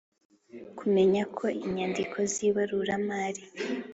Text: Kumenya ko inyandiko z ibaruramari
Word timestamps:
Kumenya 0.77 1.23
ko 1.35 1.45
inyandiko 1.65 2.17
z 2.31 2.35
ibaruramari 2.47 3.43